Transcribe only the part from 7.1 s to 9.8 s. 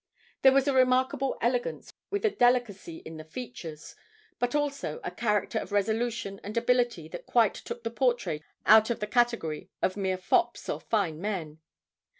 quite took the portrait out of the category